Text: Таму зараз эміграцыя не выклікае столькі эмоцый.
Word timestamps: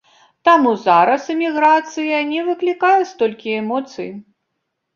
Таму 0.47 0.71
зараз 0.85 1.27
эміграцыя 1.33 2.23
не 2.31 2.41
выклікае 2.49 2.99
столькі 3.13 3.49
эмоцый. 3.61 4.13